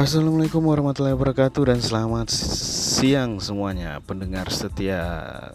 Assalamualaikum 0.00 0.64
warahmatullahi 0.64 1.12
wabarakatuh 1.12 1.76
dan 1.76 1.80
selamat 1.84 2.32
siang 2.32 3.36
semuanya 3.36 4.00
pendengar 4.00 4.48
setia 4.48 5.04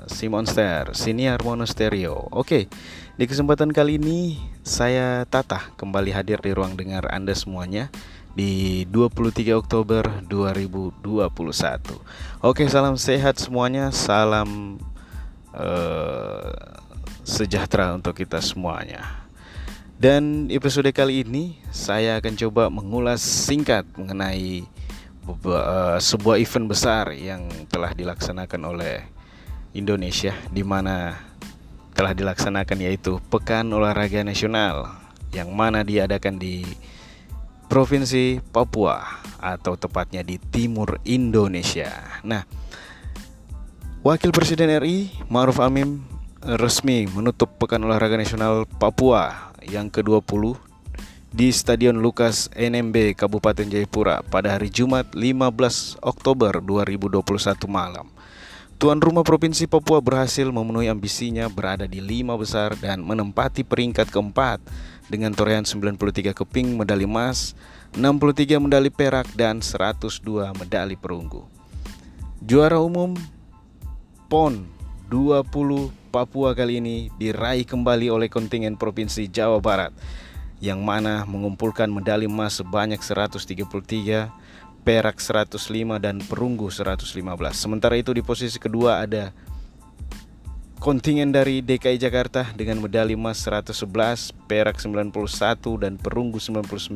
si 0.06 0.30
Monster 0.30 0.94
Siniar 0.94 1.42
Monostereo. 1.42 2.30
Oke, 2.30 2.70
di 3.18 3.26
kesempatan 3.26 3.74
kali 3.74 3.98
ini 3.98 4.38
saya 4.62 5.26
Tata 5.26 5.74
kembali 5.82 6.14
hadir 6.14 6.46
di 6.46 6.54
ruang 6.54 6.78
dengar 6.78 7.10
Anda 7.10 7.34
semuanya 7.34 7.90
di 8.38 8.86
23 8.94 9.50
Oktober 9.58 10.22
2021. 10.30 11.10
Oke, 12.46 12.70
salam 12.70 13.02
sehat 13.02 13.42
semuanya, 13.42 13.90
salam 13.90 14.78
uh, 15.58 16.54
sejahtera 17.26 17.98
untuk 17.98 18.14
kita 18.14 18.38
semuanya. 18.46 19.25
Dan 19.96 20.52
episode 20.52 20.92
kali 20.92 21.24
ini 21.24 21.56
saya 21.72 22.20
akan 22.20 22.34
coba 22.36 22.68
mengulas 22.68 23.24
singkat 23.24 23.88
mengenai 23.96 24.68
uh, 25.24 25.96
sebuah 25.96 26.36
event 26.36 26.68
besar 26.68 27.16
yang 27.16 27.48
telah 27.72 27.96
dilaksanakan 27.96 28.76
oleh 28.76 29.08
Indonesia 29.72 30.36
di 30.52 30.68
mana 30.68 31.16
telah 31.96 32.12
dilaksanakan 32.12 32.84
yaitu 32.84 33.24
Pekan 33.32 33.72
Olahraga 33.72 34.20
Nasional 34.20 34.92
yang 35.32 35.56
mana 35.56 35.80
diadakan 35.80 36.44
di 36.44 36.68
Provinsi 37.72 38.44
Papua 38.52 39.00
atau 39.40 39.80
tepatnya 39.80 40.28
di 40.28 40.36
timur 40.38 41.00
Indonesia. 41.08 42.20
Nah, 42.28 42.44
Wakil 44.04 44.36
Presiden 44.36 44.70
RI 44.76 45.10
Ma'ruf 45.32 45.58
Amin 45.64 46.15
resmi 46.46 47.10
menutup 47.10 47.58
Pekan 47.58 47.82
Olahraga 47.82 48.22
Nasional 48.22 48.70
Papua 48.70 49.50
yang 49.66 49.90
ke-20 49.90 50.54
di 51.34 51.50
Stadion 51.50 51.98
Lukas 51.98 52.54
NMB 52.54 53.18
Kabupaten 53.18 53.66
Jayapura 53.66 54.22
pada 54.22 54.54
hari 54.54 54.70
Jumat 54.70 55.10
15 55.18 55.98
Oktober 56.06 56.62
2021 56.62 57.26
malam. 57.66 58.14
Tuan 58.78 59.02
rumah 59.02 59.26
Provinsi 59.26 59.66
Papua 59.66 59.98
berhasil 60.06 60.46
memenuhi 60.46 60.86
ambisinya 60.86 61.50
berada 61.50 61.90
di 61.90 61.98
lima 61.98 62.38
besar 62.38 62.78
dan 62.78 63.02
menempati 63.02 63.66
peringkat 63.66 64.14
keempat 64.14 64.62
dengan 65.10 65.34
torehan 65.34 65.66
93 65.66 66.30
keping 66.30 66.78
medali 66.78 67.10
emas, 67.10 67.58
63 67.98 68.62
medali 68.62 68.94
perak 68.94 69.26
dan 69.34 69.66
102 69.66 70.22
medali 70.62 70.94
perunggu. 70.94 71.42
Juara 72.38 72.78
umum 72.78 73.18
PON 74.30 74.70
20 75.10 76.05
Papua 76.16 76.56
kali 76.56 76.80
ini 76.80 77.12
diraih 77.20 77.68
kembali 77.68 78.08
oleh 78.08 78.32
kontingen 78.32 78.80
Provinsi 78.80 79.28
Jawa 79.28 79.60
Barat 79.60 79.92
yang 80.64 80.80
mana 80.80 81.28
mengumpulkan 81.28 81.92
medali 81.92 82.24
emas 82.24 82.56
sebanyak 82.64 83.04
133, 83.04 84.32
perak 84.88 85.20
105 85.20 85.60
dan 86.00 86.24
perunggu 86.24 86.72
115. 86.72 87.20
Sementara 87.52 88.00
itu 88.00 88.16
di 88.16 88.24
posisi 88.24 88.56
kedua 88.56 89.04
ada 89.04 89.36
kontingen 90.80 91.36
dari 91.36 91.60
DKI 91.60 92.00
Jakarta 92.00 92.48
dengan 92.56 92.80
medali 92.80 93.20
emas 93.20 93.44
111, 93.44 94.32
perak 94.48 94.80
91 94.80 95.12
dan 95.84 96.00
perunggu 96.00 96.40
99. 96.40 96.96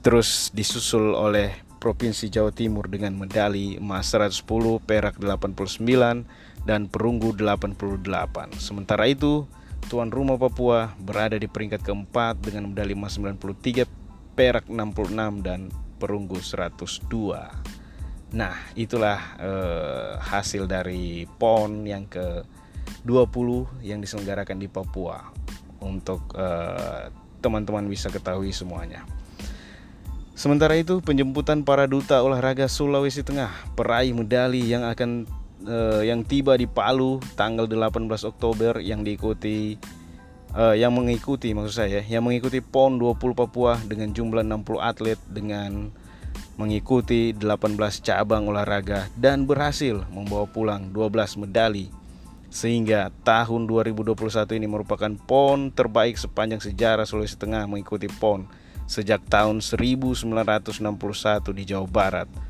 Terus 0.00 0.48
disusul 0.56 1.12
oleh 1.12 1.60
Provinsi 1.76 2.32
Jawa 2.32 2.56
Timur 2.56 2.88
dengan 2.88 3.12
medali 3.20 3.76
emas 3.76 4.08
110, 4.16 4.48
perak 4.80 5.20
89 5.20 6.48
dan 6.64 6.86
perunggu 6.86 7.32
88. 7.32 8.56
Sementara 8.60 9.08
itu, 9.08 9.48
tuan 9.88 10.12
rumah 10.12 10.36
Papua 10.36 10.92
berada 11.00 11.36
di 11.40 11.48
peringkat 11.48 11.80
keempat 11.80 12.44
dengan 12.44 12.70
medali 12.70 12.92
emas 12.92 13.16
93, 13.16 13.88
perak 14.36 14.68
66 14.68 15.40
dan 15.44 15.72
perunggu 16.00 16.40
102. 16.40 17.70
Nah, 18.30 18.54
itulah 18.78 19.18
eh, 19.42 20.12
hasil 20.22 20.70
dari 20.70 21.26
PON 21.26 21.82
yang 21.82 22.06
ke-20 22.06 23.48
yang 23.82 23.98
diselenggarakan 23.98 24.58
di 24.62 24.68
Papua 24.70 25.26
untuk 25.82 26.30
eh, 26.38 27.10
teman-teman 27.42 27.84
eh, 27.88 27.90
bisa 27.90 28.12
ketahui 28.12 28.54
semuanya. 28.54 29.02
Sementara 30.38 30.72
itu, 30.78 31.04
penjemputan 31.04 31.66
para 31.66 31.84
duta 31.84 32.24
olahraga 32.24 32.64
Sulawesi 32.64 33.20
Tengah 33.20 33.50
peraih 33.76 34.16
medali 34.16 34.64
yang 34.64 34.88
akan 34.88 35.28
uh, 35.66 36.02
yang 36.04 36.24
tiba 36.24 36.56
di 36.56 36.64
Palu 36.64 37.20
tanggal 37.36 37.68
18 37.68 38.06
Oktober 38.24 38.80
yang 38.80 39.04
diikuti 39.04 39.76
uh, 40.54 40.76
yang 40.76 40.94
mengikuti 40.94 41.52
maksud 41.52 41.74
saya 41.74 42.00
yang 42.06 42.24
mengikuti 42.24 42.62
PON 42.64 43.00
20 43.00 43.20
Papua 43.36 43.76
dengan 43.84 44.14
jumlah 44.14 44.44
60 44.46 44.80
atlet 44.80 45.20
dengan 45.28 45.90
mengikuti 46.60 47.32
18 47.32 47.76
cabang 48.04 48.44
olahraga 48.52 49.08
dan 49.16 49.48
berhasil 49.48 50.04
membawa 50.12 50.44
pulang 50.44 50.92
12 50.92 51.40
medali. 51.40 51.88
Sehingga 52.50 53.14
tahun 53.22 53.70
2021 53.70 54.58
ini 54.58 54.66
merupakan 54.66 55.08
PON 55.22 55.70
terbaik 55.70 56.18
sepanjang 56.18 56.58
sejarah 56.58 57.06
Sulawesi 57.06 57.38
Tengah 57.38 57.64
mengikuti 57.70 58.10
PON 58.10 58.50
sejak 58.90 59.22
tahun 59.30 59.62
1961 59.62 60.26
di 61.54 61.62
Jawa 61.62 61.86
Barat 61.86 62.49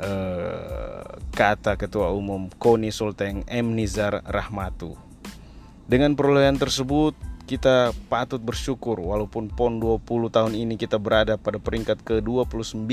Eh, 0.00 1.04
kata 1.36 1.76
Ketua 1.76 2.08
Umum 2.16 2.48
KONI 2.48 2.88
Sulteng 2.88 3.44
M. 3.44 3.76
Nizar 3.76 4.24
Rahmatu. 4.24 4.96
Dengan 5.84 6.16
perolehan 6.16 6.56
tersebut, 6.56 7.12
kita 7.44 7.92
patut 8.08 8.40
bersyukur 8.40 8.96
walaupun 8.96 9.52
PON 9.52 9.76
20 9.76 10.32
tahun 10.32 10.56
ini 10.56 10.80
kita 10.80 10.96
berada 10.96 11.36
pada 11.36 11.60
peringkat 11.60 12.00
ke-29 12.08 12.88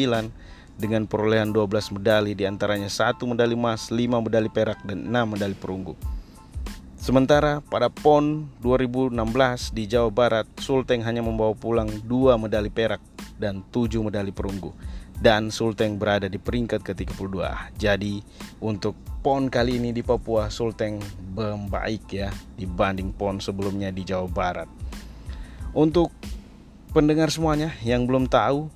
dengan 0.75 1.07
perolehan 1.07 1.55
12 1.55 1.95
medali 1.95 2.35
di 2.35 2.43
antaranya 2.43 2.91
satu 2.91 3.23
medali 3.23 3.55
emas, 3.55 3.87
5 3.87 4.19
medali 4.19 4.51
perak, 4.51 4.83
dan 4.83 5.07
6 5.07 5.39
medali 5.39 5.55
perunggu. 5.55 5.95
Sementara 6.99 7.63
pada 7.63 7.87
PON 7.87 8.51
2016 8.59 9.71
di 9.71 9.87
Jawa 9.87 10.11
Barat, 10.11 10.47
Sulteng 10.59 10.99
hanya 11.07 11.23
membawa 11.23 11.55
pulang 11.55 11.87
2 11.87 12.35
medali 12.35 12.67
perak 12.67 12.99
dan 13.39 13.63
7 13.71 14.03
medali 14.03 14.35
perunggu 14.35 14.75
dan 15.19 15.51
Sulteng 15.51 15.99
berada 15.99 16.31
di 16.31 16.39
peringkat 16.39 16.79
ke-32. 16.83 17.43
Jadi 17.75 18.23
untuk 18.63 18.95
PON 19.19 19.51
kali 19.51 19.75
ini 19.75 19.91
di 19.91 19.99
Papua 19.99 20.47
Sulteng 20.47 21.03
membaik 21.35 22.07
ya 22.11 22.31
dibanding 22.55 23.11
PON 23.11 23.43
sebelumnya 23.43 23.91
di 23.91 24.07
Jawa 24.07 24.31
Barat. 24.31 24.69
Untuk 25.75 26.09
pendengar 26.95 27.29
semuanya 27.29 27.75
yang 27.83 28.07
belum 28.07 28.31
tahu 28.31 28.71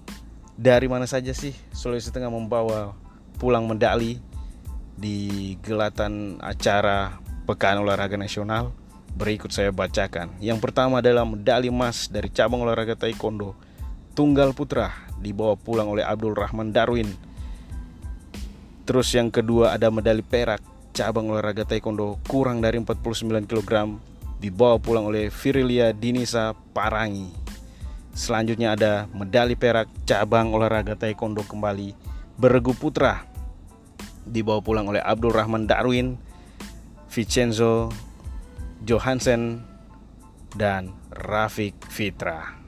dari 0.60 0.86
mana 0.86 1.10
saja 1.10 1.34
sih 1.34 1.56
Sulawesi 1.74 2.14
Tengah 2.14 2.30
membawa 2.30 2.94
pulang 3.40 3.66
medali 3.66 4.22
di 4.94 5.58
gelatan 5.66 6.38
acara 6.44 7.18
Pekan 7.44 7.82
Olahraga 7.82 8.20
Nasional 8.20 8.72
berikut 9.14 9.54
saya 9.54 9.70
bacakan. 9.70 10.34
Yang 10.42 10.60
pertama 10.62 11.00
adalah 11.00 11.26
medali 11.26 11.70
emas 11.70 12.10
dari 12.10 12.30
cabang 12.30 12.66
olahraga 12.66 12.98
taekwondo 12.98 13.54
tunggal 14.14 14.54
putra 14.54 14.94
dibawa 15.18 15.58
pulang 15.58 15.90
oleh 15.90 16.06
Abdul 16.06 16.38
Rahman 16.38 16.70
Darwin. 16.70 17.10
Terus 18.86 19.10
yang 19.18 19.34
kedua 19.34 19.74
ada 19.74 19.90
medali 19.90 20.22
perak 20.22 20.62
cabang 20.94 21.34
olahraga 21.34 21.66
taekwondo 21.66 22.22
kurang 22.30 22.62
dari 22.62 22.78
49 22.78 23.50
kg 23.50 23.98
dibawa 24.38 24.78
pulang 24.78 25.10
oleh 25.10 25.34
Virilia 25.34 25.90
Dinisa 25.96 26.54
Parangi. 26.76 27.34
Selanjutnya 28.14 28.78
ada 28.78 29.10
medali 29.10 29.58
perak 29.58 29.90
cabang 30.06 30.54
olahraga 30.54 30.94
taekwondo 30.94 31.42
kembali 31.42 31.98
beregu 32.38 32.78
putra 32.78 33.26
dibawa 34.30 34.62
pulang 34.62 34.86
oleh 34.88 35.02
Abdul 35.02 35.34
Rahman 35.34 35.66
Darwin, 35.66 36.16
Vincenzo 37.10 37.90
Johansen 38.84 39.64
dan 40.54 40.94
Rafik 41.10 41.74
Fitra. 41.90 42.60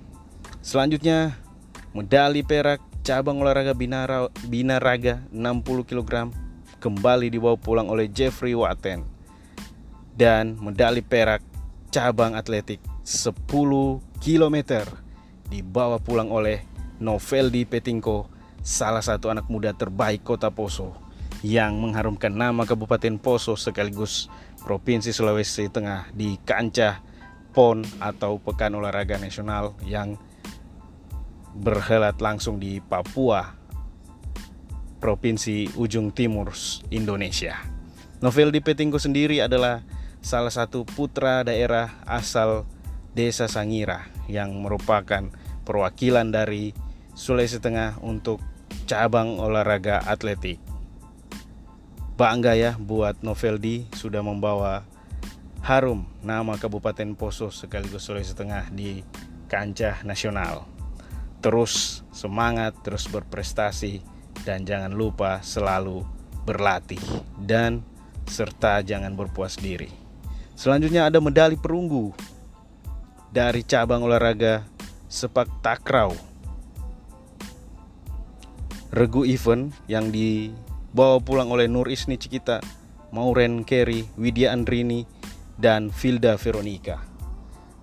Selanjutnya 0.65 1.37
medali 1.95 2.43
perak 2.43 2.83
cabang 3.07 3.39
olahraga 3.39 3.71
binara, 3.71 4.27
binaraga 4.51 5.23
60 5.31 5.87
kg 5.87 6.27
kembali 6.83 7.31
dibawa 7.31 7.55
pulang 7.55 7.87
oleh 7.87 8.11
Jeffrey 8.11 8.51
Watten. 8.51 9.07
Dan 10.11 10.59
medali 10.59 10.99
perak 10.99 11.39
cabang 11.95 12.35
atletik 12.35 12.83
10 13.07 13.47
km 14.19 14.57
dibawa 15.47 15.95
pulang 16.03 16.27
oleh 16.35 16.67
Noveldi 16.99 17.63
Petingko, 17.63 18.27
salah 18.59 19.03
satu 19.03 19.31
anak 19.31 19.47
muda 19.47 19.71
terbaik 19.71 20.23
kota 20.23 20.51
Poso 20.51 20.95
yang 21.43 21.79
mengharumkan 21.79 22.31
nama 22.31 22.63
Kabupaten 22.67 23.19
Poso 23.19 23.55
sekaligus 23.55 24.27
Provinsi 24.63 25.11
Sulawesi 25.11 25.67
Tengah 25.67 26.09
di 26.15 26.39
kancah 26.41 27.03
PON 27.51 27.83
atau 28.01 28.39
Pekan 28.41 28.73
Olahraga 28.75 29.19
Nasional 29.19 29.75
yang 29.83 30.17
berhelat 31.55 32.19
langsung 32.19 32.59
di 32.59 32.83
Papua, 32.83 33.55
Provinsi 34.99 35.71
Ujung 35.79 36.11
Timur 36.11 36.51
Indonesia. 36.91 37.55
Novel 38.19 38.51
di 38.51 38.59
Petingko 38.59 38.99
sendiri 38.99 39.39
adalah 39.39 39.83
salah 40.19 40.51
satu 40.51 40.83
putra 40.83 41.47
daerah 41.47 42.01
asal 42.03 42.67
Desa 43.15 43.47
Sangira 43.47 44.11
yang 44.27 44.51
merupakan 44.59 45.31
perwakilan 45.63 46.27
dari 46.33 46.75
Sulawesi 47.15 47.63
Tengah 47.63 48.03
untuk 48.03 48.43
cabang 48.89 49.39
olahraga 49.39 50.03
atletik. 50.03 50.59
Bangga 52.19 52.55
ya 52.55 52.75
buat 52.75 53.23
Noveldi 53.23 53.87
sudah 53.95 54.19
membawa 54.19 54.83
harum 55.63 56.07
nama 56.19 56.59
Kabupaten 56.59 57.15
Poso 57.15 57.51
sekaligus 57.51 58.03
Sulawesi 58.03 58.35
Tengah 58.35 58.67
di 58.71 59.03
kancah 59.47 60.03
nasional. 60.03 60.74
Terus 61.45 62.01
semangat, 62.09 62.73
terus 62.81 63.05
berprestasi 63.05 64.01
dan 64.49 64.65
jangan 64.65 64.89
lupa 64.97 65.45
selalu 65.45 66.01
berlatih 66.41 66.97
dan 67.37 67.85
serta 68.25 68.81
jangan 68.81 69.13
berpuas 69.13 69.53
diri. 69.53 69.93
Selanjutnya 70.57 71.05
ada 71.05 71.21
medali 71.21 71.53
perunggu 71.53 72.17
dari 73.29 73.61
cabang 73.61 74.01
olahraga 74.01 74.65
sepak 75.05 75.61
takraw. 75.61 76.17
Regu 78.89 79.21
event 79.29 79.69
yang 79.85 80.09
di 80.09 80.49
bawa 80.97 81.21
pulang 81.21 81.53
oleh 81.53 81.69
Nur 81.69 81.93
Isni 81.93 82.17
Cikita, 82.17 82.57
Mauren 83.13 83.61
Kerry, 83.61 84.01
Widya 84.17 84.49
Andrini, 84.49 85.05
dan 85.61 85.93
Filda 85.93 86.41
Veronica. 86.41 87.05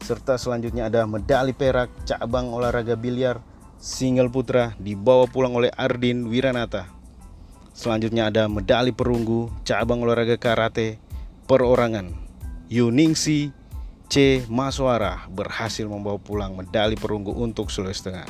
Serta 0.02 0.34
selanjutnya 0.34 0.90
ada 0.90 1.06
medali 1.06 1.54
perak 1.54 1.94
cabang 2.02 2.50
olahraga 2.50 2.98
biliar 2.98 3.51
single 3.82 4.30
putra 4.30 4.78
dibawa 4.78 5.26
pulang 5.26 5.58
oleh 5.58 5.74
Ardin 5.74 6.30
Wiranata. 6.30 6.86
Selanjutnya 7.74 8.30
ada 8.30 8.46
medali 8.46 8.94
perunggu 8.94 9.50
cabang 9.66 10.06
olahraga 10.06 10.38
karate 10.38 11.02
perorangan. 11.50 12.14
Yuningsi 12.70 13.50
C. 14.06 14.46
Maswara 14.46 15.26
berhasil 15.34 15.82
membawa 15.90 16.22
pulang 16.22 16.54
medali 16.54 16.94
perunggu 16.94 17.34
untuk 17.34 17.74
Sulawesi 17.74 18.06
Tengah. 18.06 18.28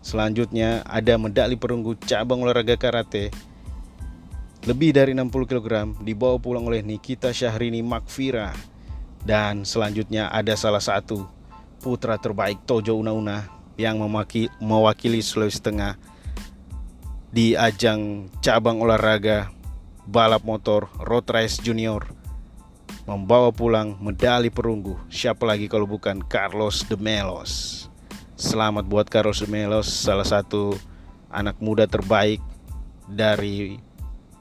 Selanjutnya 0.00 0.80
ada 0.88 1.20
medali 1.20 1.60
perunggu 1.60 1.92
cabang 2.00 2.40
olahraga 2.40 2.80
karate 2.80 3.28
lebih 4.64 4.96
dari 4.96 5.12
60 5.12 5.30
kg 5.46 5.92
dibawa 6.02 6.40
pulang 6.40 6.64
oleh 6.66 6.80
Nikita 6.80 7.30
Syahrini 7.36 7.84
Makfira 7.84 8.50
dan 9.22 9.62
selanjutnya 9.62 10.32
ada 10.32 10.56
salah 10.56 10.82
satu 10.82 11.26
putra 11.78 12.18
terbaik 12.18 12.66
Tojo 12.66 12.98
Una-Una 12.98 13.55
yang 13.76 14.00
mewakili 14.60 15.20
Sulawesi 15.20 15.60
Tengah 15.60 16.00
di 17.28 17.52
ajang 17.52 18.32
cabang 18.40 18.80
olahraga 18.80 19.52
balap 20.08 20.42
motor 20.48 20.88
road 21.04 21.28
race 21.28 21.60
junior. 21.60 22.08
Membawa 23.06 23.54
pulang 23.54 23.94
medali 24.02 24.50
perunggu. 24.50 24.98
Siapa 25.06 25.46
lagi 25.46 25.70
kalau 25.70 25.86
bukan 25.86 26.18
Carlos 26.26 26.82
de 26.90 26.98
Melos? 26.98 27.86
Selamat 28.34 28.82
buat 28.82 29.06
Carlos 29.06 29.38
de 29.38 29.46
Melos 29.46 29.86
salah 29.86 30.26
satu 30.26 30.74
anak 31.30 31.60
muda 31.62 31.86
terbaik 31.86 32.42
dari 33.06 33.78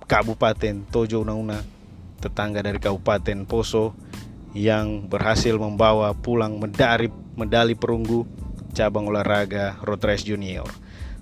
Kabupaten 0.10 0.86
Tojo 0.90 1.22
Unauna, 1.22 1.62
tetangga 2.22 2.66
dari 2.66 2.82
Kabupaten 2.82 3.46
Poso 3.46 3.94
yang 4.56 5.06
berhasil 5.06 5.54
membawa 5.60 6.16
pulang 6.16 6.58
medali 6.58 7.12
medali 7.36 7.76
perunggu 7.76 8.24
cabang 8.76 9.08
olahraga 9.08 9.80
road 9.88 10.04
race 10.04 10.28
junior. 10.28 10.68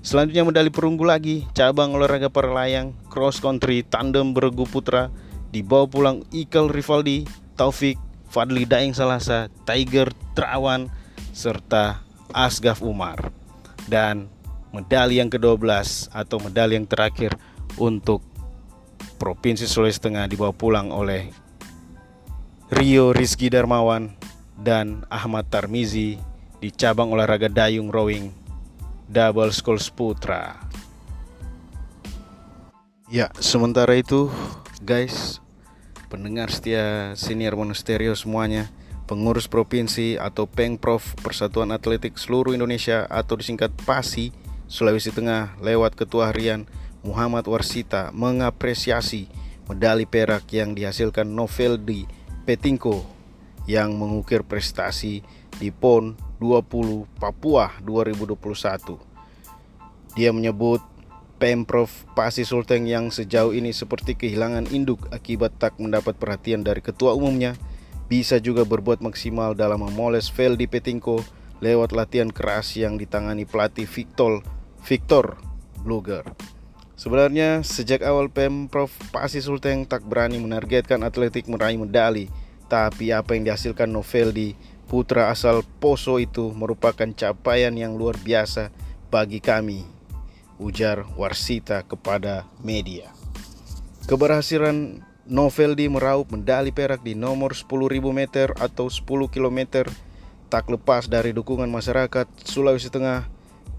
Selanjutnya 0.04 0.44
medali 0.44 0.74
perunggu 0.74 1.08
lagi 1.08 1.48
cabang 1.56 1.96
olahraga 1.96 2.28
para 2.28 2.52
layang 2.52 2.92
cross 3.08 3.40
country 3.40 3.88
tandem 3.88 4.36
beregu 4.36 4.68
putra 4.68 5.14
dibawa 5.54 5.86
pulang 5.88 6.26
Ikel 6.34 6.68
Rivaldi, 6.68 7.30
Taufik, 7.56 8.02
Fadli 8.28 8.66
Daeng 8.66 8.98
Salasa, 8.98 9.48
Tiger 9.70 10.10
Trawan 10.34 10.90
serta 11.32 12.02
Asgaf 12.34 12.82
Umar. 12.82 13.32
Dan 13.86 14.28
medali 14.74 15.22
yang 15.22 15.30
ke-12 15.30 16.10
atau 16.10 16.38
medali 16.42 16.76
yang 16.76 16.90
terakhir 16.90 17.38
untuk 17.78 18.26
Provinsi 19.22 19.70
Sulawesi 19.70 20.04
Tengah 20.04 20.28
dibawa 20.28 20.52
pulang 20.52 20.92
oleh 20.92 21.32
Rio 22.74 23.14
Rizky 23.14 23.48
Darmawan 23.48 24.18
dan 24.60 25.06
Ahmad 25.08 25.48
Tarmizi 25.48 26.18
di 26.64 26.72
cabang 26.72 27.12
olahraga 27.12 27.52
dayung 27.52 27.92
rowing 27.92 28.32
double 29.12 29.52
skulls 29.52 29.92
putra. 29.92 30.64
Ya, 33.12 33.28
sementara 33.36 34.00
itu 34.00 34.32
guys, 34.80 35.44
pendengar 36.08 36.48
setia 36.56 37.12
senior 37.20 37.60
monasterio 37.60 38.16
semuanya, 38.16 38.72
pengurus 39.12 39.52
provinsi 39.52 40.16
atau 40.16 40.48
Pengprov 40.48 41.04
Persatuan 41.20 41.76
Atletik 41.76 42.16
seluruh 42.16 42.56
Indonesia 42.56 43.12
atau 43.12 43.36
disingkat 43.36 43.76
PASI 43.84 44.32
Sulawesi 44.72 45.12
Tengah 45.12 45.60
lewat 45.60 46.00
Ketua 46.00 46.32
Harian 46.32 46.64
Muhammad 47.04 47.44
Warsita 47.44 48.16
mengapresiasi 48.16 49.28
medali 49.68 50.08
perak 50.08 50.48
yang 50.56 50.72
dihasilkan 50.72 51.28
Noveldi 51.28 52.08
Petinko 52.48 53.04
yang 53.68 54.00
mengukir 54.00 54.48
prestasi 54.48 55.28
di 55.60 55.70
PON 55.70 56.16
20 56.16 56.33
Papua 57.18 57.72
2021. 57.80 59.00
Dia 60.20 60.30
menyebut 60.36 60.84
Pemprov 61.40 61.90
Pasi 62.14 62.44
Sulteng 62.48 62.88
yang 62.88 63.12
sejauh 63.12 63.56
ini 63.56 63.72
seperti 63.76 64.16
kehilangan 64.16 64.70
induk 64.72 65.08
akibat 65.12 65.56
tak 65.60 65.76
mendapat 65.80 66.16
perhatian 66.16 66.64
dari 66.64 66.80
ketua 66.80 67.16
umumnya 67.16 67.56
bisa 68.08 68.38
juga 68.38 68.68
berbuat 68.68 69.02
maksimal 69.02 69.56
dalam 69.58 69.84
memoles 69.84 70.30
Veldi 70.30 70.70
Petinko 70.70 71.24
lewat 71.64 71.96
latihan 71.96 72.30
keras 72.30 72.76
yang 72.76 73.00
ditangani 73.00 73.48
pelatih 73.48 73.88
Victor 73.88 74.44
Victor 74.84 75.40
Bluger. 75.82 76.28
Sebenarnya 76.94 77.66
sejak 77.66 78.06
awal 78.06 78.30
Pemprov 78.30 78.94
Pasi 79.10 79.42
Sulteng 79.42 79.84
tak 79.84 80.06
berani 80.06 80.38
menargetkan 80.40 81.02
atletik 81.02 81.50
meraih 81.50 81.76
medali, 81.76 82.30
tapi 82.70 83.12
apa 83.12 83.36
yang 83.36 83.50
dihasilkan 83.50 83.90
Noveldi 83.92 84.56
putra 84.88 85.34
asal 85.34 85.66
Poso 85.82 86.20
itu 86.20 86.52
merupakan 86.54 87.08
capaian 87.16 87.74
yang 87.74 87.96
luar 87.96 88.20
biasa 88.20 88.70
bagi 89.14 89.40
kami, 89.40 89.86
ujar 90.58 91.06
Warsita 91.18 91.86
kepada 91.86 92.48
media. 92.62 93.14
Keberhasilan 94.04 95.00
Noveldi 95.24 95.88
meraup 95.88 96.28
medali 96.36 96.76
perak 96.76 97.00
di 97.00 97.16
nomor 97.16 97.56
10.000 97.56 97.96
meter 98.12 98.52
atau 98.60 98.92
10 98.92 99.32
km 99.32 99.88
tak 100.52 100.68
lepas 100.68 101.08
dari 101.08 101.32
dukungan 101.32 101.72
masyarakat 101.72 102.28
Sulawesi 102.44 102.92
Tengah 102.92 103.26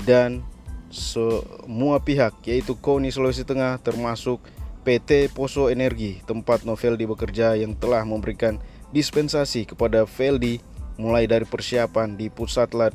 dan 0.09 0.41
semua 0.89 2.01
pihak 2.01 2.33
yaitu 2.49 2.75
KONI 2.81 3.13
Sulawesi 3.13 3.45
Tengah 3.45 3.77
termasuk 3.85 4.41
PT 4.89 5.29
Poso 5.37 5.69
Energi 5.69 6.25
tempat 6.25 6.65
Noveldi 6.65 7.05
bekerja 7.05 7.61
yang 7.61 7.77
telah 7.77 8.03
memberikan 8.09 8.57
dispensasi 8.95 9.69
kepada 9.69 10.09
Veldi 10.09 10.65
mulai 11.01 11.27
dari 11.27 11.47
persiapan 11.47 12.15
di 12.15 12.31
pusat 12.31 12.75
lat 12.75 12.95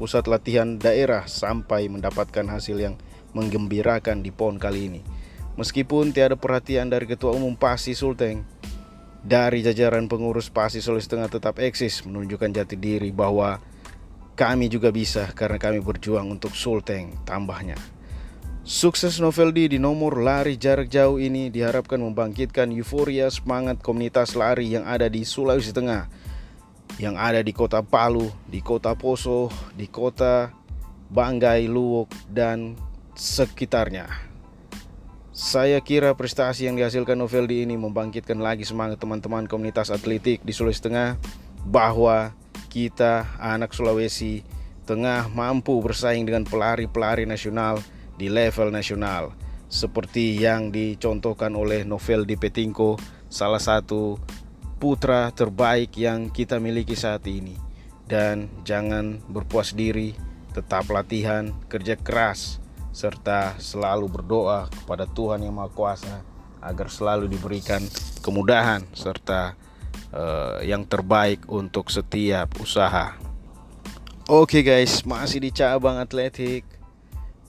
pusat 0.00 0.24
latihan 0.28 0.80
daerah 0.80 1.28
sampai 1.28 1.92
mendapatkan 1.92 2.48
hasil 2.48 2.80
yang 2.80 2.96
menggembirakan 3.36 4.24
di 4.24 4.32
PON 4.32 4.56
kali 4.56 4.88
ini. 4.88 5.00
Meskipun 5.60 6.16
tiada 6.16 6.40
perhatian 6.40 6.88
dari 6.88 7.04
Ketua 7.04 7.36
Umum 7.36 7.52
Pasi 7.52 7.92
Sulteng, 7.92 8.40
dari 9.20 9.60
jajaran 9.60 10.08
pengurus 10.08 10.48
Pasi 10.48 10.80
Sulawesi 10.80 11.12
Tengah 11.12 11.28
tetap 11.28 11.60
eksis 11.60 12.08
menunjukkan 12.08 12.48
jati 12.56 12.80
diri 12.80 13.12
bahwa 13.12 13.60
kami 14.40 14.72
juga 14.72 14.88
bisa 14.88 15.28
karena 15.36 15.60
kami 15.60 15.84
berjuang 15.84 16.32
untuk 16.32 16.56
Sulteng 16.56 17.12
tambahnya. 17.28 17.76
Sukses 18.64 19.20
Noveldi 19.20 19.76
di 19.76 19.78
nomor 19.80 20.20
lari 20.20 20.56
jarak 20.56 20.88
jauh 20.88 21.20
ini 21.20 21.52
diharapkan 21.52 22.00
membangkitkan 22.00 22.72
euforia 22.72 23.28
semangat 23.28 23.84
komunitas 23.84 24.32
lari 24.32 24.72
yang 24.72 24.88
ada 24.88 25.12
di 25.12 25.28
Sulawesi 25.28 25.76
Tengah, 25.76 26.08
yang 27.00 27.16
ada 27.16 27.40
di 27.40 27.56
kota 27.56 27.80
Palu, 27.80 28.28
di 28.44 28.60
kota 28.60 28.92
Poso, 28.92 29.48
di 29.72 29.88
kota 29.88 30.52
Banggai, 31.08 31.64
Luwuk, 31.64 32.12
dan 32.28 32.76
sekitarnya. 33.16 34.06
Saya 35.32 35.80
kira 35.80 36.12
prestasi 36.12 36.68
yang 36.68 36.76
dihasilkan 36.76 37.16
Noveldi 37.16 37.64
ini 37.64 37.80
membangkitkan 37.80 38.36
lagi 38.36 38.68
semangat 38.68 39.00
teman-teman 39.00 39.48
komunitas 39.48 39.88
atletik 39.88 40.44
di 40.44 40.52
Sulawesi 40.52 40.84
Tengah 40.84 41.16
bahwa 41.64 42.36
kita 42.68 43.40
anak 43.40 43.72
Sulawesi 43.72 44.44
tengah 44.84 45.32
mampu 45.32 45.80
bersaing 45.80 46.28
dengan 46.28 46.44
pelari-pelari 46.44 47.24
nasional 47.24 47.80
di 48.20 48.28
level 48.28 48.68
nasional 48.68 49.32
seperti 49.70 50.36
yang 50.36 50.68
dicontohkan 50.74 51.54
oleh 51.56 51.86
Novel 51.86 52.28
Di 52.28 52.36
Petingko 52.36 53.00
salah 53.30 53.62
satu 53.62 54.18
putra 54.80 55.28
terbaik 55.36 55.92
yang 56.00 56.32
kita 56.32 56.56
miliki 56.56 56.96
saat 56.96 57.20
ini 57.28 57.52
dan 58.08 58.48
jangan 58.64 59.20
berpuas 59.28 59.76
diri 59.76 60.16
tetap 60.56 60.88
latihan 60.88 61.52
kerja 61.68 62.00
keras 62.00 62.58
serta 62.90 63.60
selalu 63.60 64.08
berdoa 64.08 64.72
kepada 64.72 65.04
Tuhan 65.04 65.44
yang 65.44 65.54
Maha 65.54 65.70
Kuasa 65.70 66.16
agar 66.64 66.88
selalu 66.88 67.28
diberikan 67.28 67.84
kemudahan 68.24 68.82
serta 68.96 69.54
uh, 70.16 70.58
yang 70.64 70.88
terbaik 70.88 71.44
untuk 71.46 71.92
setiap 71.92 72.50
usaha. 72.58 73.14
Oke 74.26 74.58
okay 74.58 74.62
guys, 74.64 75.04
masih 75.04 75.44
di 75.44 75.50
cabang 75.52 76.00
atletik. 76.00 76.66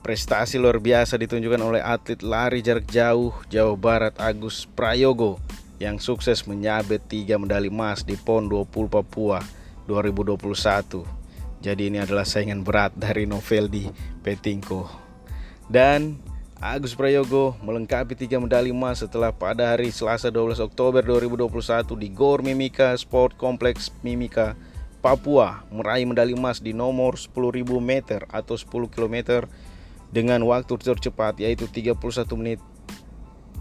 Prestasi 0.02 0.58
luar 0.58 0.82
biasa 0.82 1.14
ditunjukkan 1.16 1.62
oleh 1.62 1.82
atlet 1.82 2.22
lari 2.26 2.66
jarak 2.66 2.90
jauh 2.90 3.34
Jawa 3.54 3.78
Barat 3.78 4.16
Agus 4.18 4.66
Prayogo 4.66 5.38
yang 5.82 5.98
sukses 5.98 6.46
menyabet 6.46 7.02
3 7.10 7.42
medali 7.42 7.74
emas 7.74 8.06
di 8.06 8.14
PON 8.14 8.46
20 8.46 8.70
Papua 8.86 9.42
2021. 9.90 11.02
Jadi 11.66 11.90
ini 11.90 11.98
adalah 11.98 12.22
saingan 12.22 12.62
berat 12.62 12.94
dari 12.94 13.26
Noveldi 13.26 13.90
Petingko. 14.22 14.86
Dan 15.66 16.22
Agus 16.62 16.94
Prayogo 16.94 17.58
melengkapi 17.66 18.14
3 18.14 18.38
medali 18.38 18.70
emas 18.70 19.02
setelah 19.02 19.34
pada 19.34 19.74
hari 19.74 19.90
Selasa 19.90 20.30
12 20.30 20.62
Oktober 20.62 21.02
2021 21.02 21.50
di 21.98 22.14
Gor 22.14 22.46
Mimika 22.46 22.94
Sport 22.94 23.34
Complex 23.42 23.90
Mimika, 24.06 24.54
Papua 25.02 25.66
meraih 25.74 26.06
medali 26.06 26.38
emas 26.38 26.62
di 26.62 26.78
nomor 26.78 27.18
10.000 27.18 27.66
meter 27.82 28.30
atau 28.30 28.54
10 28.54 28.70
km 28.94 29.50
dengan 30.14 30.46
waktu 30.46 30.78
tercepat 30.78 31.42
yaitu 31.42 31.66
31 31.66 31.98
menit 32.38 32.62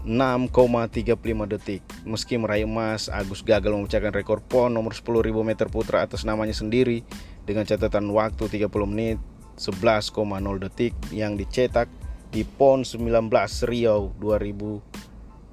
6,35 0.05 1.13
detik. 1.45 1.81
Meski 2.03 2.37
meraih 2.41 2.65
emas, 2.65 3.07
Agus 3.07 3.45
gagal 3.45 3.73
memecahkan 3.73 4.13
rekor 4.13 4.41
PON 4.41 4.73
nomor 4.73 4.97
10.000 4.97 5.29
meter 5.45 5.67
putra 5.69 6.01
atas 6.05 6.25
namanya 6.25 6.57
sendiri 6.57 7.05
dengan 7.45 7.65
catatan 7.65 8.09
waktu 8.09 8.49
30 8.49 8.69
menit 8.89 9.17
11,0 9.57 10.13
detik 10.57 10.93
yang 11.13 11.37
dicetak 11.37 11.85
di 12.33 12.41
PON 12.47 12.81
19 12.81 13.29
Riau 13.67 14.15
2012. 14.17 15.51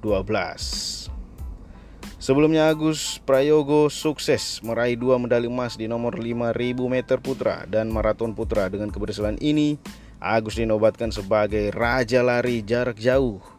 Sebelumnya 2.19 2.67
Agus 2.67 3.15
Prayogo 3.23 3.87
sukses 3.87 4.59
meraih 4.59 4.99
dua 4.99 5.15
medali 5.15 5.47
emas 5.47 5.79
di 5.79 5.87
nomor 5.87 6.19
5000 6.19 6.51
meter 6.91 7.15
putra 7.23 7.63
dan 7.63 7.87
maraton 7.87 8.35
putra 8.35 8.67
dengan 8.67 8.91
keberhasilan 8.91 9.39
ini 9.39 9.79
Agus 10.19 10.59
dinobatkan 10.59 11.15
sebagai 11.15 11.71
Raja 11.71 12.19
Lari 12.19 12.59
Jarak 12.59 12.99
Jauh. 12.99 13.58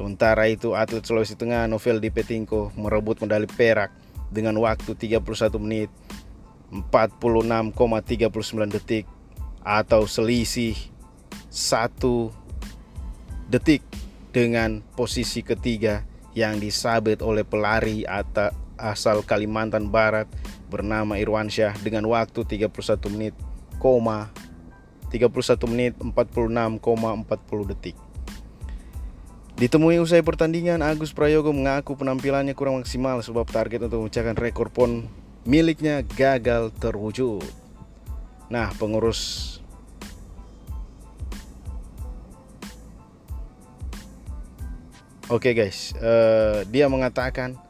Sementara 0.00 0.48
itu 0.48 0.72
atlet 0.72 1.04
Sulawesi 1.04 1.36
Tengah 1.36 1.68
Novel 1.68 2.00
Di 2.00 2.08
Petingko 2.08 2.72
merebut 2.72 3.20
medali 3.20 3.44
perak 3.44 3.92
dengan 4.32 4.56
waktu 4.56 4.96
31 4.96 5.20
menit 5.60 5.92
46,39 6.72 7.76
detik 8.80 9.04
atau 9.60 10.08
selisih 10.08 10.72
1 11.52 12.00
detik 13.52 13.84
dengan 14.32 14.80
posisi 14.96 15.44
ketiga 15.44 16.08
yang 16.32 16.56
disabet 16.56 17.20
oleh 17.20 17.44
pelari 17.44 18.08
asal 18.80 19.20
Kalimantan 19.20 19.92
Barat 19.92 20.32
bernama 20.72 21.20
Irwansyah 21.20 21.76
dengan 21.84 22.08
waktu 22.08 22.48
31 22.48 22.72
menit, 23.12 23.36
31 23.76 25.12
menit 25.68 25.92
46,40 26.00 27.68
detik. 27.68 28.00
Ditemui 29.60 30.00
usai 30.00 30.24
pertandingan, 30.24 30.80
Agus 30.80 31.12
Prayogo 31.12 31.52
mengaku 31.52 31.92
penampilannya 31.92 32.56
kurang 32.56 32.80
maksimal 32.80 33.20
sebab 33.20 33.44
target 33.44 33.84
untuk 33.84 34.08
memecahkan 34.08 34.32
rekor 34.40 34.72
PON 34.72 35.04
miliknya 35.44 36.00
gagal 36.00 36.72
terwujud. 36.80 37.44
Nah, 38.48 38.72
pengurus 38.80 39.60
Oke 45.28 45.52
okay 45.52 45.54
guys, 45.54 45.92
uh, 46.00 46.64
dia 46.64 46.88
mengatakan 46.88 47.60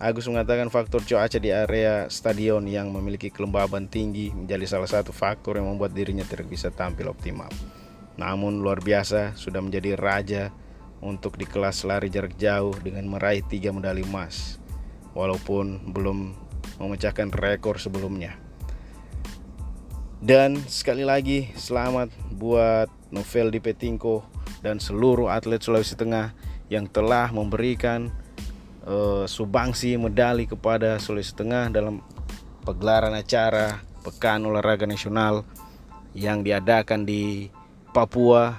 Agus 0.00 0.24
mengatakan 0.24 0.72
faktor 0.72 1.04
cuaca 1.04 1.36
di 1.36 1.52
area 1.52 2.08
stadion 2.08 2.64
yang 2.64 2.88
memiliki 2.88 3.28
kelembaban 3.28 3.84
tinggi 3.84 4.32
menjadi 4.32 4.64
salah 4.64 4.88
satu 4.88 5.12
faktor 5.12 5.60
yang 5.60 5.68
membuat 5.68 5.92
dirinya 5.92 6.24
tidak 6.24 6.48
bisa 6.48 6.72
tampil 6.72 7.12
optimal. 7.12 7.52
Namun 8.16 8.64
luar 8.64 8.80
biasa 8.80 9.36
sudah 9.36 9.60
menjadi 9.60 9.92
raja 9.92 10.63
untuk 11.04 11.36
di 11.36 11.44
kelas 11.44 11.84
lari 11.84 12.08
jarak 12.08 12.34
jauh 12.40 12.72
dengan 12.80 13.04
meraih 13.04 13.44
tiga 13.44 13.70
medali 13.70 14.00
emas 14.00 14.56
walaupun 15.12 15.92
belum 15.92 16.32
memecahkan 16.80 17.30
rekor 17.30 17.76
sebelumnya. 17.76 18.34
Dan 20.24 20.56
sekali 20.64 21.04
lagi 21.04 21.52
selamat 21.52 22.08
buat 22.32 22.88
Novel 23.12 23.52
Di 23.52 23.60
Petingko 23.60 24.24
dan 24.64 24.80
seluruh 24.80 25.28
atlet 25.28 25.60
Sulawesi 25.60 26.00
Tengah 26.00 26.32
yang 26.72 26.88
telah 26.88 27.28
memberikan 27.28 28.08
uh, 28.88 29.28
subangsi 29.28 30.00
medali 30.00 30.48
kepada 30.48 30.96
Sulawesi 30.96 31.36
Tengah 31.36 31.68
dalam 31.68 32.00
pegelaran 32.64 33.12
acara 33.12 33.84
Pekan 34.00 34.48
Olahraga 34.48 34.88
Nasional 34.88 35.44
yang 36.16 36.40
diadakan 36.40 37.04
di 37.04 37.52
Papua 37.92 38.56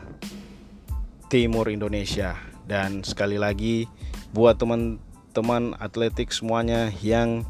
Timur 1.36 1.68
Indonesia 1.68 2.40
dan 2.64 3.04
sekali 3.04 3.36
lagi 3.36 3.92
buat 4.32 4.56
teman-teman 4.56 5.76
atletik 5.84 6.32
semuanya 6.32 6.88
yang 7.04 7.44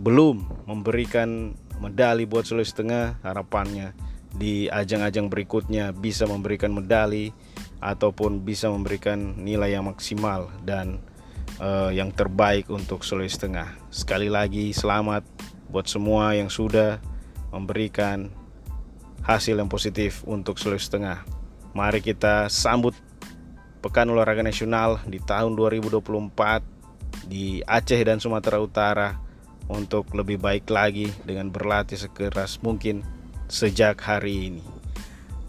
belum 0.00 0.64
memberikan 0.64 1.52
medali 1.84 2.24
buat 2.24 2.48
Sulawesi 2.48 2.72
Tengah 2.72 3.20
harapannya 3.20 3.92
di 4.32 4.72
ajang-ajang 4.72 5.28
berikutnya 5.28 5.92
bisa 5.92 6.24
memberikan 6.24 6.72
medali 6.72 7.28
ataupun 7.84 8.40
bisa 8.40 8.72
memberikan 8.72 9.36
nilai 9.36 9.76
yang 9.76 9.84
maksimal 9.84 10.48
dan 10.64 10.96
uh, 11.60 11.92
yang 11.92 12.08
terbaik 12.08 12.72
untuk 12.72 13.04
Sulawesi 13.04 13.36
Tengah. 13.36 13.68
Sekali 13.92 14.32
lagi 14.32 14.72
selamat 14.72 15.28
buat 15.68 15.84
semua 15.84 16.32
yang 16.40 16.48
sudah 16.48 17.04
memberikan 17.52 18.32
hasil 19.28 19.60
yang 19.60 19.68
positif 19.68 20.24
untuk 20.24 20.56
Sulawesi 20.56 20.88
Tengah. 20.88 21.33
Mari 21.74 22.00
kita 22.00 22.46
sambut 22.46 22.94
Pekan 23.82 24.08
Olahraga 24.08 24.40
Nasional 24.40 25.02
di 25.04 25.20
tahun 25.20 25.58
2024 25.58 27.28
di 27.28 27.60
Aceh 27.66 28.00
dan 28.00 28.22
Sumatera 28.22 28.62
Utara 28.62 29.18
untuk 29.68 30.14
lebih 30.16 30.40
baik 30.40 30.70
lagi 30.70 31.10
dengan 31.26 31.52
berlatih 31.52 31.98
sekeras 31.98 32.62
mungkin 32.64 33.02
sejak 33.50 34.00
hari 34.00 34.54
ini. 34.54 34.64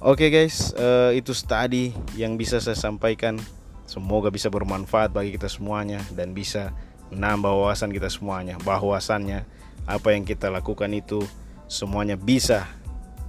Oke 0.04 0.28
guys, 0.28 0.76
uh, 0.76 1.16
itu 1.16 1.32
tadi 1.48 1.96
yang 2.20 2.36
bisa 2.36 2.60
saya 2.60 2.76
sampaikan 2.76 3.40
Semoga 3.86 4.34
bisa 4.34 4.50
bermanfaat 4.50 5.14
bagi 5.14 5.38
kita 5.38 5.46
semuanya 5.46 6.02
dan 6.18 6.34
bisa 6.34 6.74
menambah 7.14 7.54
wawasan 7.54 7.94
kita 7.94 8.10
semuanya. 8.10 8.58
Bahwasannya 8.66 9.46
apa 9.86 10.10
yang 10.18 10.26
kita 10.26 10.50
lakukan 10.50 10.90
itu 10.90 11.22
semuanya 11.70 12.18
bisa 12.18 12.66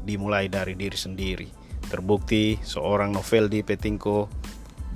dimulai 0.08 0.48
dari 0.48 0.72
diri 0.72 0.96
sendiri. 0.96 1.48
Terbukti 1.86 2.58
seorang 2.66 3.14
Noveldi 3.14 3.62
Petingko 3.62 4.26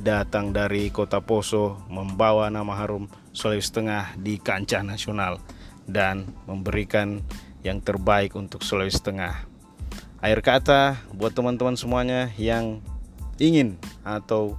datang 0.00 0.50
dari 0.50 0.90
kota 0.90 1.22
Poso 1.22 1.86
membawa 1.86 2.50
nama 2.50 2.74
harum 2.74 3.06
Sulawesi 3.30 3.70
Tengah 3.70 4.18
di 4.18 4.42
kancah 4.42 4.82
nasional 4.82 5.38
dan 5.86 6.26
memberikan 6.50 7.22
yang 7.62 7.78
terbaik 7.78 8.34
untuk 8.34 8.66
Sulawesi 8.66 8.98
Tengah. 9.06 9.46
Air 10.18 10.42
kata 10.42 10.98
buat 11.14 11.30
teman-teman 11.30 11.78
semuanya 11.78 12.28
yang 12.34 12.82
ingin 13.38 13.78
atau 14.02 14.58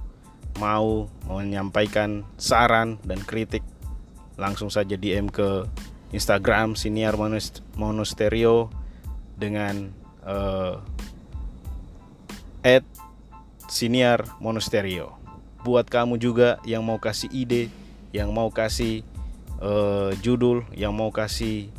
mau 0.56 1.12
menyampaikan 1.28 2.24
saran 2.40 2.96
dan 3.04 3.20
kritik 3.22 3.62
langsung 4.40 4.72
saja 4.72 4.96
DM 4.96 5.28
ke 5.28 5.68
Instagram 6.16 6.76
Siniar 6.76 7.16
Monostereo 7.76 8.68
dengan 9.36 9.92
uh, 10.24 10.80
Siniar 13.72 14.28
Monostereo. 14.38 15.16
Buat 15.64 15.88
kamu 15.88 16.20
juga 16.20 16.60
yang 16.68 16.84
mau 16.84 17.00
kasih 17.00 17.32
ide, 17.32 17.72
yang 18.12 18.28
mau 18.30 18.52
kasih 18.52 19.00
uh, 19.64 20.12
judul, 20.20 20.66
yang 20.76 20.92
mau 20.92 21.08
kasih 21.08 21.72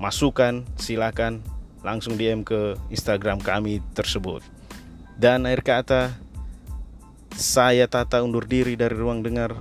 masukan, 0.00 0.64
silakan 0.80 1.44
langsung 1.84 2.16
DM 2.16 2.48
ke 2.48 2.80
Instagram 2.88 3.44
kami 3.44 3.84
tersebut. 3.92 4.40
Dan 5.20 5.44
akhir 5.44 5.62
kata, 5.66 6.02
saya 7.36 7.84
Tata 7.90 8.24
undur 8.24 8.48
diri 8.48 8.72
dari 8.72 8.96
ruang 8.96 9.20
dengar. 9.20 9.60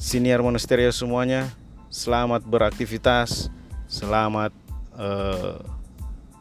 Siniar 0.00 0.40
Monasterio 0.40 0.94
semuanya, 0.96 1.52
selamat 1.92 2.42
beraktivitas, 2.48 3.52
selamat 3.84 4.56
uh, 4.96 5.60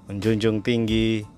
menjunjung 0.07 0.63
tinggi 0.63 1.34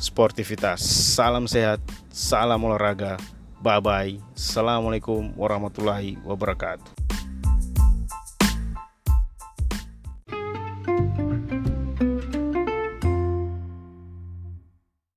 sportivitas. 0.00 0.80
Salam 0.80 1.44
sehat, 1.44 1.78
salam 2.08 2.64
olahraga. 2.64 3.20
Bye 3.60 3.80
bye. 3.84 4.16
Assalamualaikum 4.32 5.36
warahmatullahi 5.36 6.16
wabarakatuh. 6.24 6.99